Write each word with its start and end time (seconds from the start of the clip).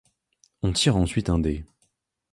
On 0.63 0.73
tire 0.73 0.95
ensuite 0.95 1.29
un 1.29 1.37
dé. 1.37 1.63